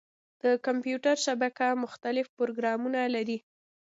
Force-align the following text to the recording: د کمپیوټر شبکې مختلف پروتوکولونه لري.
د 0.41 0.43
کمپیوټر 0.65 1.15
شبکې 1.25 1.69
مختلف 1.83 2.25
پروتوکولونه 2.37 3.01
لري. 3.15 3.37